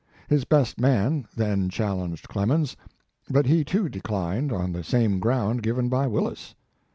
His 0.27 0.45
best 0.45 0.79
man 0.81 1.27
then 1.35 1.69
challenged 1.69 2.27
Clemens, 2.27 2.75
but 3.29 3.45
he 3.45 3.63
too 3.63 3.87
declined 3.87 4.51
on 4.51 4.71
the 4.71 4.83
same 4.83 5.19
ground 5.19 5.61
given 5.61 5.89
by 5.89 6.07
Willis. 6.07 6.55